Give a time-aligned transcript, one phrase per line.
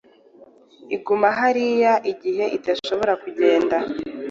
[0.95, 3.77] iguma hariya igihe idashobora kugenda